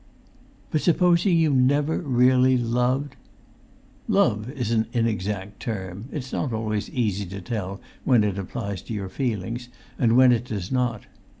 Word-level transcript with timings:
"But 0.71 0.81
supposing 0.81 1.37
you 1.37 1.51
never 1.53 1.99
really 1.99 2.57
loved——" 2.57 3.15
"Love 4.07 4.49
is 4.49 4.71
an 4.71 4.87
inexact 4.93 5.59
term; 5.59 6.05
it's 6.11 6.33
not 6.33 6.51
always 6.51 6.89
easy 6.89 7.27
to 7.27 7.39
tell 7.39 7.79
when 8.03 8.23
it 8.23 8.39
applies 8.39 8.81
to 8.81 8.95
your 8.95 9.09
feelings, 9.09 9.69
and 9.99 10.17
when 10.17 10.31
it 10.31 10.45
does 10.45 10.71
not. 10.71 11.03